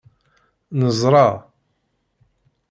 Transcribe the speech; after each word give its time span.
Neẓṛa. 0.79 1.27